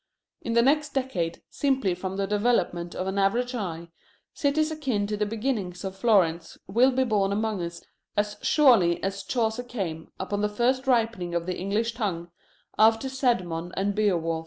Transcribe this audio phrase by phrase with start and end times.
[0.41, 3.89] In the next decade, simply from the development of the average eye,
[4.33, 7.83] cities akin to the beginnings of Florence will be born among us
[8.17, 12.31] as surely as Chaucer came, upon the first ripening of the English tongue,
[12.79, 14.39] after Cædmon and Beowulf.